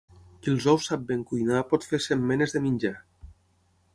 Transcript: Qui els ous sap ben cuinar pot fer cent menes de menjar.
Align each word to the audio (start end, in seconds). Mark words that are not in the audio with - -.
Qui 0.45 0.51
els 0.53 0.63
ous 0.71 0.87
sap 0.91 1.03
ben 1.11 1.19
cuinar 1.33 1.61
pot 1.73 1.85
fer 1.91 2.01
cent 2.07 2.25
menes 2.31 2.57
de 2.57 2.65
menjar. 2.67 2.95